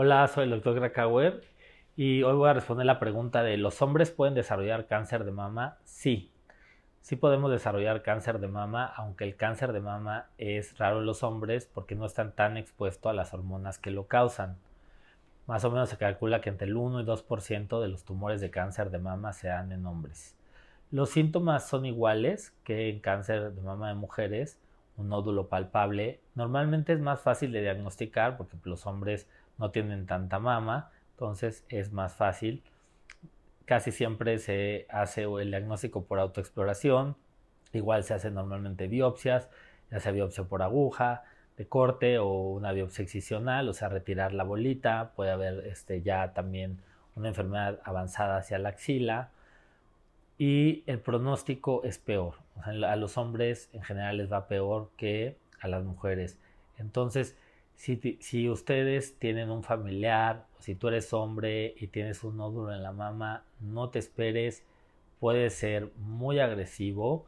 [0.00, 1.42] Hola, soy el doctor Krakauer
[1.96, 5.78] y hoy voy a responder la pregunta de ¿los hombres pueden desarrollar cáncer de mama?
[5.82, 6.30] Sí,
[7.00, 11.24] sí podemos desarrollar cáncer de mama, aunque el cáncer de mama es raro en los
[11.24, 14.56] hombres porque no están tan expuestos a las hormonas que lo causan.
[15.48, 18.52] Más o menos se calcula que entre el 1 y 2% de los tumores de
[18.52, 20.37] cáncer de mama se dan en hombres.
[20.90, 24.58] Los síntomas son iguales que en cáncer de mama de mujeres,
[24.96, 26.20] un nódulo palpable.
[26.34, 29.28] Normalmente es más fácil de diagnosticar porque los hombres
[29.58, 32.62] no tienen tanta mama, entonces es más fácil.
[33.66, 37.16] Casi siempre se hace el diagnóstico por autoexploración,
[37.74, 39.50] igual se hacen normalmente biopsias,
[39.90, 41.24] ya sea biopsia por aguja,
[41.58, 46.32] de corte o una biopsia excisional, o sea, retirar la bolita, puede haber este, ya
[46.32, 46.78] también
[47.14, 49.32] una enfermedad avanzada hacia la axila
[50.38, 52.36] y el pronóstico es peor.
[52.62, 56.38] a los hombres en general les va peor que a las mujeres.
[56.78, 57.36] Entonces,
[57.74, 62.92] si, ustedes tienen un familiar, si tú eres hombre y tienes un nódulo en la
[62.92, 64.64] mama, no te esperes,
[65.20, 67.26] puede ser muy agresivo.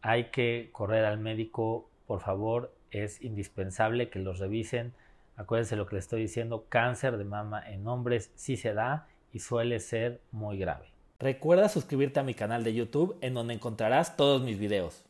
[0.00, 4.94] Hay que correr al médico, por favor, es indispensable que los revisen.
[5.36, 9.40] Acuérdense lo que les estoy diciendo, cáncer de mama en hombres sí se da y
[9.40, 10.93] suele ser muy grave.
[11.24, 15.04] Recuerda suscribirte a mi canal de YouTube en donde encontrarás todos mis videos.